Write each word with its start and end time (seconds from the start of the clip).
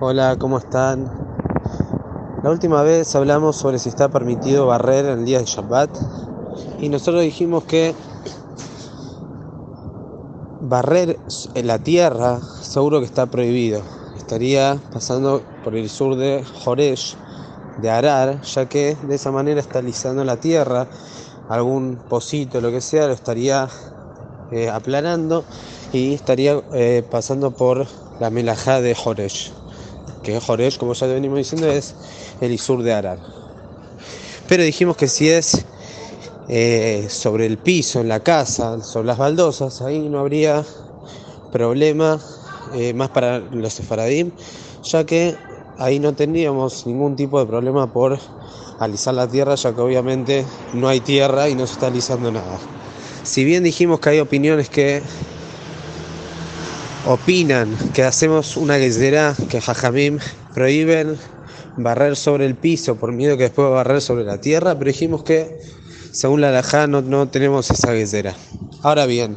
Hola, 0.00 0.36
¿cómo 0.36 0.58
están? 0.58 1.10
La 2.42 2.50
última 2.50 2.82
vez 2.82 3.14
hablamos 3.14 3.56
sobre 3.56 3.78
si 3.78 3.88
está 3.88 4.08
permitido 4.08 4.66
barrer 4.66 5.06
el 5.06 5.24
día 5.24 5.38
de 5.38 5.44
Shabbat 5.44 5.90
y 6.80 6.88
nosotros 6.88 7.22
dijimos 7.22 7.64
que 7.64 7.94
barrer 10.60 11.18
en 11.54 11.66
la 11.66 11.78
tierra 11.78 12.40
seguro 12.40 12.98
que 12.98 13.06
está 13.06 13.26
prohibido. 13.26 13.80
Estaría 14.18 14.76
pasando 14.92 15.42
por 15.64 15.74
el 15.74 15.88
sur 15.88 16.16
de 16.16 16.44
Joresh, 16.64 17.14
de 17.80 17.90
Arar, 17.90 18.42
ya 18.42 18.68
que 18.68 18.96
de 19.04 19.14
esa 19.14 19.30
manera 19.30 19.60
está 19.60 19.78
alisando 19.78 20.24
la 20.24 20.36
tierra, 20.36 20.88
algún 21.48 21.96
pocito, 22.08 22.60
lo 22.60 22.70
que 22.70 22.80
sea, 22.80 23.06
lo 23.06 23.12
estaría 23.14 23.68
eh, 24.50 24.68
aplanando 24.68 25.44
y 25.92 26.12
estaría 26.12 26.60
eh, 26.74 27.06
pasando 27.10 27.52
por 27.52 27.86
la 28.20 28.28
melajá 28.28 28.80
de 28.80 28.94
Joresh 28.94 29.61
que 30.22 30.40
Joresh, 30.40 30.78
como 30.78 30.94
ya 30.94 31.06
venimos 31.06 31.38
diciendo, 31.38 31.68
es 31.68 31.94
el 32.40 32.52
Isur 32.52 32.82
de 32.82 32.92
Arar. 32.92 33.18
Pero 34.48 34.62
dijimos 34.62 34.96
que 34.96 35.08
si 35.08 35.28
es 35.28 35.64
eh, 36.48 37.06
sobre 37.08 37.46
el 37.46 37.58
piso, 37.58 38.00
en 38.00 38.08
la 38.08 38.20
casa, 38.20 38.82
sobre 38.82 39.06
las 39.06 39.18
baldosas, 39.18 39.80
ahí 39.82 39.98
no 40.08 40.18
habría 40.18 40.64
problema 41.52 42.20
eh, 42.74 42.94
más 42.94 43.10
para 43.10 43.38
los 43.38 43.72
sefaradim, 43.72 44.30
ya 44.82 45.04
que 45.04 45.36
ahí 45.78 45.98
no 45.98 46.12
tendríamos 46.12 46.86
ningún 46.86 47.16
tipo 47.16 47.38
de 47.38 47.46
problema 47.46 47.86
por 47.86 48.18
alisar 48.78 49.14
la 49.14 49.28
tierra, 49.28 49.54
ya 49.54 49.72
que 49.74 49.80
obviamente 49.80 50.46
no 50.72 50.88
hay 50.88 51.00
tierra 51.00 51.48
y 51.48 51.54
no 51.54 51.66
se 51.66 51.74
está 51.74 51.86
alisando 51.88 52.32
nada. 52.32 52.58
Si 53.22 53.44
bien 53.44 53.62
dijimos 53.62 54.00
que 54.00 54.10
hay 54.10 54.20
opiniones 54.20 54.68
que 54.68 55.02
opinan 57.06 57.76
que 57.94 58.04
hacemos 58.04 58.56
una 58.56 58.76
guisera 58.76 59.34
que 59.48 59.60
Jajamim 59.60 60.18
prohíben 60.54 61.16
barrer 61.76 62.16
sobre 62.16 62.46
el 62.46 62.54
piso 62.54 62.96
por 62.96 63.12
miedo 63.12 63.36
que 63.36 63.44
después 63.44 63.66
va 63.66 63.72
a 63.72 63.74
barrer 63.76 64.00
sobre 64.00 64.24
la 64.24 64.40
tierra, 64.40 64.78
pero 64.78 64.88
dijimos 64.88 65.24
que 65.24 65.58
según 66.12 66.40
la 66.40 66.50
Lajá 66.50 66.86
no, 66.86 67.28
tenemos 67.28 67.70
esa 67.70 67.92
guisera. 67.92 68.34
Ahora 68.82 69.06
bien, 69.06 69.36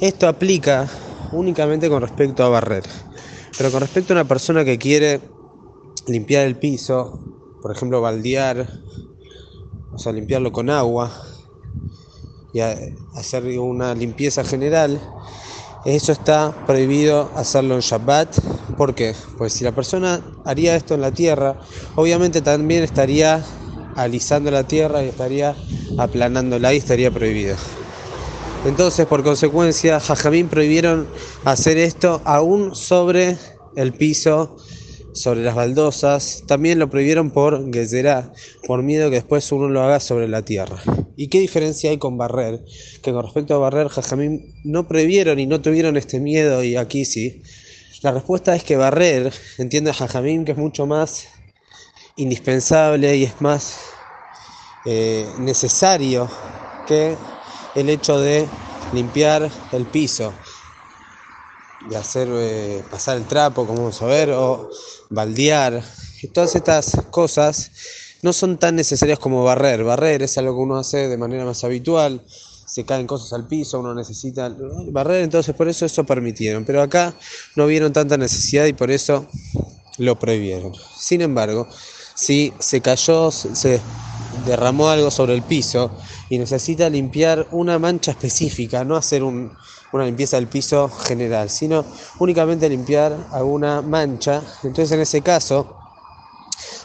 esto 0.00 0.26
aplica 0.26 0.88
únicamente 1.32 1.88
con 1.88 2.02
respecto 2.02 2.42
a 2.42 2.48
barrer, 2.48 2.84
pero 3.56 3.70
con 3.70 3.80
respecto 3.80 4.12
a 4.12 4.16
una 4.16 4.28
persona 4.28 4.64
que 4.64 4.78
quiere 4.78 5.20
limpiar 6.06 6.46
el 6.46 6.56
piso, 6.56 7.20
por 7.62 7.70
ejemplo, 7.70 8.00
baldear, 8.00 8.66
o 9.92 9.98
sea, 9.98 10.12
limpiarlo 10.12 10.50
con 10.50 10.70
agua 10.70 11.12
y 12.52 12.60
hacer 12.60 13.44
una 13.58 13.94
limpieza 13.94 14.42
general, 14.42 15.00
eso 15.84 16.12
está 16.12 16.52
prohibido 16.66 17.30
hacerlo 17.34 17.74
en 17.74 17.80
Shabbat. 17.80 18.36
¿Por 18.76 18.94
qué? 18.94 19.14
Pues 19.38 19.52
si 19.54 19.64
la 19.64 19.72
persona 19.72 20.20
haría 20.44 20.76
esto 20.76 20.94
en 20.94 21.00
la 21.00 21.10
tierra, 21.10 21.56
obviamente 21.96 22.42
también 22.42 22.82
estaría 22.84 23.42
alisando 23.96 24.50
la 24.50 24.64
tierra 24.64 25.02
y 25.02 25.08
estaría 25.08 25.56
aplanándola 25.96 26.74
y 26.74 26.78
estaría 26.78 27.10
prohibido. 27.10 27.56
Entonces, 28.64 29.06
por 29.06 29.22
consecuencia, 29.24 30.00
Jajamín 30.00 30.48
prohibieron 30.48 31.08
hacer 31.44 31.78
esto 31.78 32.20
aún 32.24 32.74
sobre 32.74 33.38
el 33.74 33.92
piso 33.94 34.56
sobre 35.12 35.42
las 35.42 35.54
baldosas, 35.54 36.44
también 36.46 36.78
lo 36.78 36.88
prohibieron 36.88 37.30
por 37.30 37.72
Gezerá, 37.72 38.32
por 38.66 38.82
miedo 38.82 39.10
que 39.10 39.16
después 39.16 39.50
uno 39.52 39.68
lo 39.68 39.82
haga 39.82 40.00
sobre 40.00 40.28
la 40.28 40.42
tierra. 40.42 40.80
¿Y 41.16 41.28
qué 41.28 41.40
diferencia 41.40 41.90
hay 41.90 41.98
con 41.98 42.16
barrer? 42.16 42.64
Que 43.02 43.12
con 43.12 43.22
respecto 43.22 43.54
a 43.54 43.58
barrer, 43.58 43.88
Jajamín 43.88 44.54
no 44.64 44.86
prohibieron 44.86 45.38
y 45.38 45.46
no 45.46 45.60
tuvieron 45.60 45.96
este 45.96 46.20
miedo 46.20 46.62
y 46.62 46.76
aquí 46.76 47.04
sí. 47.04 47.42
La 48.02 48.12
respuesta 48.12 48.56
es 48.56 48.64
que 48.64 48.76
barrer, 48.76 49.32
entiende 49.58 49.92
Jajamín, 49.92 50.44
que 50.44 50.52
es 50.52 50.58
mucho 50.58 50.86
más 50.86 51.28
indispensable 52.16 53.16
y 53.16 53.24
es 53.24 53.40
más 53.40 53.78
eh, 54.86 55.26
necesario 55.38 56.30
que 56.86 57.16
el 57.74 57.90
hecho 57.90 58.18
de 58.18 58.46
limpiar 58.92 59.50
el 59.72 59.84
piso 59.86 60.32
de 61.88 61.96
hacer 61.96 62.28
eh, 62.30 62.84
pasar 62.90 63.16
el 63.16 63.24
trapo, 63.26 63.66
como 63.66 63.80
vamos 63.80 64.02
a 64.02 64.06
ver, 64.06 64.30
o 64.30 64.70
baldear. 65.08 65.82
Todas 66.32 66.54
estas 66.54 66.92
cosas 67.10 67.70
no 68.22 68.32
son 68.32 68.58
tan 68.58 68.76
necesarias 68.76 69.18
como 69.18 69.44
barrer. 69.44 69.82
Barrer 69.84 70.22
es 70.22 70.36
algo 70.38 70.54
que 70.54 70.60
uno 70.60 70.76
hace 70.76 71.08
de 71.08 71.16
manera 71.16 71.44
más 71.44 71.64
habitual. 71.64 72.22
Se 72.26 72.84
caen 72.84 73.06
cosas 73.06 73.32
al 73.32 73.48
piso, 73.48 73.80
uno 73.80 73.94
necesita 73.94 74.54
barrer, 74.92 75.22
entonces 75.22 75.54
por 75.54 75.68
eso 75.68 75.86
eso 75.86 76.04
permitieron. 76.04 76.64
Pero 76.64 76.82
acá 76.82 77.14
no 77.56 77.66
vieron 77.66 77.92
tanta 77.92 78.16
necesidad 78.16 78.66
y 78.66 78.72
por 78.72 78.90
eso 78.90 79.26
lo 79.98 80.18
prohibieron. 80.18 80.72
Sin 80.96 81.20
embargo, 81.22 81.66
si 82.14 82.52
se 82.58 82.80
cayó, 82.80 83.30
se 83.30 83.80
derramó 84.46 84.88
algo 84.88 85.10
sobre 85.10 85.34
el 85.34 85.42
piso 85.42 85.90
y 86.28 86.38
necesita 86.38 86.88
limpiar 86.88 87.48
una 87.50 87.78
mancha 87.78 88.12
específica, 88.12 88.84
no 88.84 88.96
hacer 88.96 89.22
una 89.92 90.04
limpieza 90.04 90.36
del 90.36 90.46
piso 90.46 90.88
general, 90.88 91.50
sino 91.50 91.84
únicamente 92.18 92.68
limpiar 92.68 93.16
alguna 93.32 93.82
mancha. 93.82 94.42
Entonces 94.62 94.92
en 94.92 95.00
ese 95.00 95.20
caso, 95.22 95.76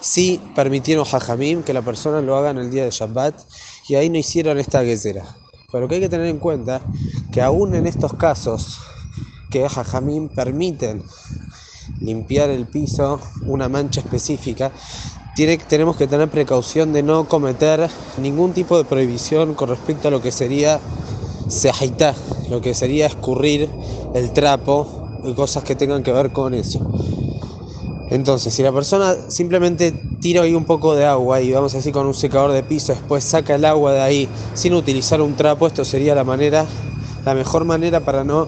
sí 0.01 0.41
permitieron 0.55 1.05
Jajamim 1.05 1.63
que 1.63 1.73
la 1.73 1.81
persona 1.81 2.21
lo 2.21 2.35
haga 2.35 2.51
en 2.51 2.57
el 2.57 2.71
día 2.71 2.83
de 2.83 2.91
Shabbat 2.91 3.39
y 3.87 3.95
ahí 3.95 4.09
no 4.09 4.17
hicieron 4.17 4.57
esta 4.57 4.81
guesera. 4.81 5.25
Pero 5.71 5.87
que 5.87 5.95
hay 5.95 6.01
que 6.01 6.09
tener 6.09 6.27
en 6.27 6.39
cuenta 6.39 6.81
que 7.31 7.41
aún 7.41 7.75
en 7.75 7.85
estos 7.85 8.13
casos 8.13 8.79
que 9.49 9.67
Jajamim 9.67 10.29
permiten 10.29 11.03
limpiar 11.99 12.49
el 12.49 12.65
piso, 12.65 13.19
una 13.45 13.69
mancha 13.69 14.01
específica, 14.01 14.71
tenemos 15.67 15.97
que 15.97 16.07
tener 16.07 16.29
precaución 16.29 16.93
de 16.93 17.03
no 17.03 17.27
cometer 17.27 17.89
ningún 18.17 18.53
tipo 18.53 18.77
de 18.77 18.85
prohibición 18.85 19.53
con 19.53 19.69
respecto 19.69 20.07
a 20.07 20.11
lo 20.11 20.21
que 20.21 20.31
sería 20.31 20.79
sejaitá, 21.47 22.15
lo 22.49 22.61
que 22.61 22.73
sería 22.73 23.07
escurrir 23.07 23.69
el 24.13 24.31
trapo 24.31 24.87
y 25.23 25.33
cosas 25.33 25.63
que 25.63 25.75
tengan 25.75 26.03
que 26.03 26.11
ver 26.11 26.31
con 26.31 26.53
eso. 26.53 26.79
Entonces, 28.09 28.53
si 28.53 28.61
la 28.61 28.71
persona 28.71 29.15
simplemente 29.29 29.91
tira 30.21 30.43
ahí 30.43 30.53
un 30.53 30.65
poco 30.65 30.95
de 30.95 31.05
agua 31.05 31.41
y 31.41 31.51
vamos 31.51 31.73
así 31.73 31.91
con 31.91 32.05
un 32.05 32.13
secador 32.13 32.51
de 32.51 32.61
piso, 32.63 32.93
después 32.93 33.23
saca 33.23 33.55
el 33.55 33.65
agua 33.65 33.93
de 33.93 34.01
ahí 34.01 34.29
sin 34.53 34.73
utilizar 34.73 35.21
un 35.21 35.35
trapo, 35.35 35.65
esto 35.65 35.83
sería 35.83 36.13
la 36.13 36.23
manera, 36.23 36.65
la 37.25 37.33
mejor 37.33 37.65
manera 37.65 38.01
para 38.01 38.23
no 38.23 38.47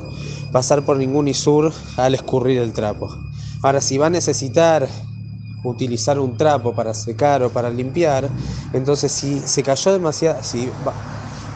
pasar 0.51 0.85
por 0.85 0.97
ningún 0.97 1.27
isur 1.27 1.73
al 1.97 2.13
escurrir 2.13 2.59
el 2.59 2.71
trapo. 2.71 3.09
Ahora, 3.63 3.81
si 3.81 3.97
va 3.97 4.07
a 4.07 4.11
necesitar 4.11 4.87
utilizar 5.63 6.19
un 6.19 6.37
trapo 6.37 6.73
para 6.73 6.93
secar 6.93 7.41
o 7.43 7.49
para 7.49 7.69
limpiar, 7.69 8.29
entonces 8.73 9.11
si 9.11 9.39
se 9.39 9.63
cayó 9.63 9.91
demasiado, 9.91 10.43
si 10.43 10.69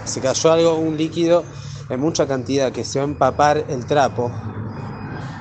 se 0.06 0.22
cayó 0.22 0.52
algo, 0.52 0.78
un 0.78 0.98
líquido 0.98 1.46
en 1.90 2.00
mucha 2.00 2.28
cantidad 2.28 2.72
que 2.72 2.84
se 2.84 3.00
va 3.00 3.06
a 3.06 3.10
empapar 3.10 3.66
el 3.70 3.86
trapo 3.86 4.40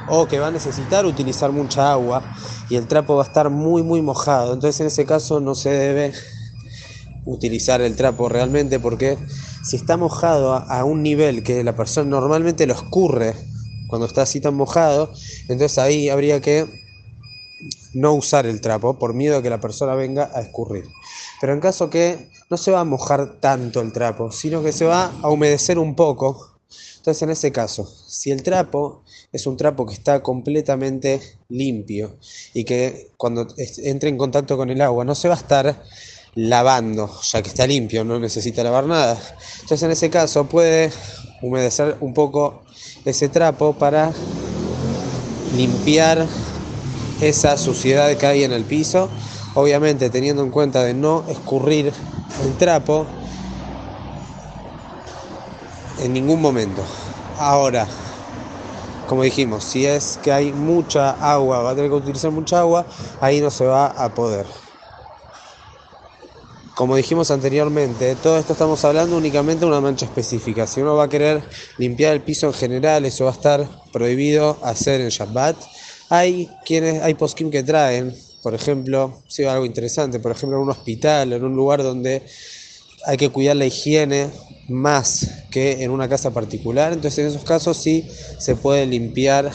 o 0.07 0.27
que 0.27 0.39
va 0.41 0.49
a 0.49 0.51
necesitar 0.51 1.07
utilizar 1.07 1.53
mucha 1.53 1.93
agua 1.93 2.33
y 2.69 2.77
el 2.77 2.89
trapo 2.89 3.15
va 3.17 3.23
a 3.23 3.27
estar 3.27 3.51
muy 3.51 3.83
muy 3.83 4.03
mojado, 4.03 4.55
entonces 4.55 4.81
en 4.81 4.89
ese 4.89 5.07
caso 5.07 5.41
no 5.41 5.55
se 5.55 5.71
debe 5.71 6.13
utilizar 7.25 7.81
el 7.81 7.97
trapo 7.97 8.29
realmente 8.29 8.81
porque 8.81 9.19
si 9.63 9.77
está 9.77 9.97
mojado 9.97 10.55
a 10.55 10.85
un 10.85 11.03
nivel 11.03 11.43
que 11.43 11.63
la 11.63 11.77
persona 11.77 12.11
normalmente 12.11 12.67
lo 12.67 12.75
escurre 12.75 13.35
cuando 13.91 14.07
está 14.07 14.23
así 14.23 14.41
tan 14.41 14.55
mojado, 14.55 15.13
entonces 15.49 15.77
ahí 15.79 16.09
habría 16.09 16.41
que 16.41 16.67
no 17.93 18.15
usar 18.15 18.47
el 18.47 18.61
trapo 18.61 18.99
por 18.99 19.15
miedo 19.15 19.39
a 19.39 19.43
que 19.43 19.51
la 19.51 19.61
persona 19.61 19.95
venga 19.95 20.31
a 20.33 20.41
escurrir. 20.41 20.85
Pero 21.41 21.55
en 21.55 21.61
caso 21.61 21.89
que 21.89 22.29
no 22.51 22.57
se 22.57 22.71
va 22.71 22.81
a 22.81 22.85
mojar 22.85 23.41
tanto 23.41 23.81
el 23.81 23.93
trapo, 23.93 24.31
sino 24.31 24.63
que 24.63 24.73
se 24.73 24.85
va 24.85 25.13
a 25.23 25.31
humedecer 25.31 25.79
un 25.79 25.95
poco, 25.95 26.51
entonces 26.99 27.23
en 27.23 27.31
ese 27.31 27.51
caso, 27.51 27.87
si 28.07 28.31
el 28.31 28.43
trapo 28.43 29.03
es 29.33 29.47
un 29.47 29.57
trapo 29.57 29.87
que 29.87 29.95
está 29.95 30.23
completamente 30.23 31.21
limpio 31.49 32.17
y 32.53 32.65
que 32.65 33.11
cuando 33.17 33.47
entre 33.79 34.11
en 34.11 34.19
contacto 34.19 34.57
con 34.57 34.69
el 34.69 34.83
agua 34.83 35.05
no 35.05 35.15
se 35.15 35.29
va 35.29 35.35
a 35.35 35.39
estar 35.39 35.83
lavando, 36.35 37.11
ya 37.23 37.43
que 37.43 37.49
está 37.49 37.67
limpio, 37.67 38.05
no 38.05 38.21
necesita 38.21 38.63
lavar 38.63 38.87
nada. 38.87 39.19
Entonces 39.55 39.83
en 39.83 39.93
ese 39.93 40.11
caso 40.11 40.45
puede 40.45 40.93
humedecer 41.41 41.97
un 42.01 42.13
poco 42.13 42.63
ese 43.05 43.29
trapo 43.29 43.73
para 43.73 44.13
limpiar 45.57 46.27
esa 47.21 47.57
suciedad 47.57 48.15
que 48.17 48.27
hay 48.27 48.45
en 48.45 48.53
el 48.53 48.65
piso, 48.65 49.09
obviamente 49.55 50.11
teniendo 50.11 50.43
en 50.43 50.51
cuenta 50.51 50.85
de 50.85 50.95
no 50.95 51.25
escurrir 51.29 51.93
el 52.45 52.57
trapo 52.57 53.07
en 56.01 56.13
ningún 56.13 56.41
momento. 56.41 56.83
Ahora, 57.39 57.87
como 59.09 59.23
dijimos, 59.23 59.65
si 59.65 59.87
es 59.87 60.19
que 60.23 60.33
hay 60.33 60.53
mucha 60.53 61.11
agua, 61.11 61.63
va 61.63 61.71
a 61.71 61.75
tener 61.75 61.91
que 61.91 61.97
utilizar 61.97 62.31
mucha 62.31 62.61
agua, 62.61 62.87
ahí 63.21 63.41
no 63.41 63.51
se 63.51 63.67
va 63.67 63.87
a 63.87 64.15
poder. 64.15 64.47
Como 66.75 66.97
dijimos 66.97 67.31
anteriormente, 67.31 68.15
todo 68.17 68.39
esto 68.39 68.55
estamos 68.55 68.83
hablando 68.85 69.17
únicamente 69.17 69.61
de 69.61 69.67
una 69.67 69.83
mancha 69.83 70.07
específica. 70.07 70.67
Si 70.67 70.81
uno 70.81 70.95
va 70.95 71.05
a 71.05 71.09
querer 71.09 71.43
limpiar 71.77 72.15
el 72.15 72.23
piso 72.23 72.47
en 72.47 72.55
general, 72.55 73.05
eso 73.05 73.25
va 73.25 73.33
a 73.33 73.35
estar 73.35 73.69
prohibido 73.93 74.57
hacer 74.63 75.01
en 75.03 75.11
Shabbat 75.11 75.57
Hay 76.09 76.49
quienes, 76.65 77.03
hay 77.03 77.15
poskim 77.15 77.51
que 77.51 77.63
traen, 77.63 78.15
por 78.43 78.55
ejemplo, 78.55 79.23
si 79.29 79.45
algo 79.45 79.67
interesante, 79.67 80.19
por 80.19 80.33
ejemplo, 80.33 80.57
en 80.59 80.65
un 80.65 80.71
hospital, 80.71 81.33
en 81.33 81.45
un 81.45 81.55
lugar 81.55 81.83
donde 81.83 82.23
hay 83.07 83.17
que 83.17 83.31
cuidar 83.31 83.57
la 83.57 83.67
higiene 83.67 84.31
más 84.69 85.27
que 85.51 85.83
en 85.83 85.91
una 85.91 86.09
casa 86.09 86.31
particular, 86.33 86.93
entonces 86.93 87.19
en 87.19 87.27
esos 87.27 87.45
casos 87.45 87.77
sí 87.77 88.07
se 88.39 88.55
puede 88.57 88.87
limpiar 88.87 89.51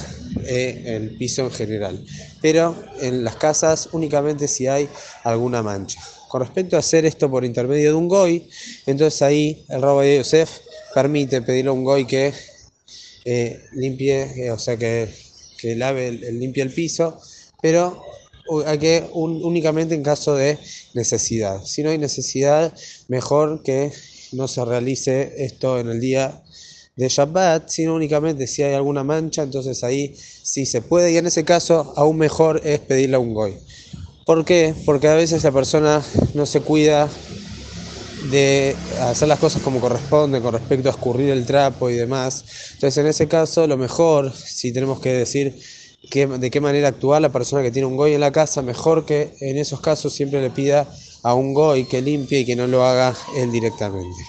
eh, 0.45 0.83
el 0.85 1.17
piso 1.17 1.43
en 1.43 1.51
general, 1.51 2.05
pero 2.41 2.75
en 2.99 3.23
las 3.23 3.35
casas 3.37 3.89
únicamente 3.93 4.47
si 4.47 4.67
hay 4.67 4.89
alguna 5.23 5.63
mancha. 5.63 5.99
Con 6.27 6.41
respecto 6.41 6.75
a 6.75 6.79
hacer 6.79 7.05
esto 7.05 7.31
por 7.31 7.45
intermedio 7.45 7.91
de 7.91 7.95
un 7.95 8.09
GOI, 8.09 8.47
entonces 8.85 9.21
ahí 9.21 9.63
el 9.69 9.81
robo 9.81 10.01
de 10.01 10.17
Yosef 10.17 10.59
permite 10.93 11.41
pedirle 11.41 11.69
a 11.69 11.73
un 11.73 11.83
GOI 11.83 12.05
que 12.05 12.33
eh, 13.23 13.59
limpie, 13.73 14.45
eh, 14.45 14.51
o 14.51 14.59
sea 14.59 14.75
que, 14.75 15.07
que 15.57 15.75
lave, 15.75 16.09
el, 16.09 16.39
limpie 16.39 16.61
el 16.61 16.73
piso, 16.73 17.19
pero 17.61 18.03
hay 18.65 18.77
que 18.77 19.09
únicamente 19.13 19.95
en 19.95 20.03
caso 20.03 20.35
de 20.35 20.57
necesidad. 20.93 21.63
Si 21.63 21.83
no 21.83 21.89
hay 21.89 21.97
necesidad, 21.97 22.73
mejor 23.07 23.63
que 23.63 23.91
no 24.31 24.47
se 24.47 24.63
realice 24.63 25.33
esto 25.37 25.79
en 25.79 25.89
el 25.89 25.99
día 25.99 26.41
de 26.95 27.09
Shabbat, 27.09 27.69
sino 27.69 27.95
únicamente 27.95 28.47
si 28.47 28.63
hay 28.63 28.73
alguna 28.73 29.03
mancha, 29.03 29.43
entonces 29.43 29.83
ahí 29.83 30.15
sí 30.15 30.65
se 30.65 30.81
puede 30.81 31.11
y 31.11 31.17
en 31.17 31.27
ese 31.27 31.43
caso 31.43 31.93
aún 31.97 32.17
mejor 32.17 32.61
es 32.63 32.79
pedirle 32.79 33.17
a 33.17 33.19
un 33.19 33.33
goy. 33.33 33.55
¿Por 34.25 34.45
qué? 34.45 34.73
Porque 34.85 35.07
a 35.07 35.15
veces 35.15 35.43
la 35.43 35.51
persona 35.51 36.01
no 36.33 36.45
se 36.45 36.61
cuida 36.61 37.09
de 38.31 38.75
hacer 39.01 39.27
las 39.27 39.39
cosas 39.39 39.61
como 39.61 39.79
corresponde 39.79 40.41
con 40.41 40.53
respecto 40.53 40.89
a 40.89 40.91
escurrir 40.91 41.29
el 41.29 41.45
trapo 41.45 41.89
y 41.89 41.95
demás. 41.95 42.43
Entonces 42.73 42.97
en 42.97 43.07
ese 43.07 43.27
caso 43.27 43.67
lo 43.67 43.77
mejor, 43.77 44.33
si 44.33 44.71
tenemos 44.71 44.99
que 44.99 45.13
decir 45.13 45.59
de 46.09 46.51
qué 46.51 46.61
manera 46.61 46.89
actuar 46.89 47.21
la 47.21 47.31
persona 47.31 47.61
que 47.61 47.71
tiene 47.71 47.87
un 47.87 47.97
goy 47.97 48.13
en 48.13 48.21
la 48.21 48.31
casa, 48.31 48.61
mejor 48.61 49.05
que 49.05 49.35
en 49.39 49.57
esos 49.57 49.81
casos 49.81 50.13
siempre 50.13 50.41
le 50.41 50.49
pida 50.49 50.87
a 51.23 51.33
un 51.33 51.53
goy 51.53 51.85
que 51.85 52.01
limpie 52.01 52.39
y 52.39 52.45
que 52.45 52.55
no 52.55 52.67
lo 52.67 52.85
haga 52.85 53.15
él 53.35 53.51
directamente. 53.51 54.23